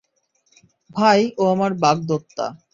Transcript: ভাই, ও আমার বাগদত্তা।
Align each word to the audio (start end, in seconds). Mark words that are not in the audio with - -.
ভাই, 0.95 1.21
ও 1.37 1.43
আমার 1.53 1.71
বাগদত্তা। 1.73 2.45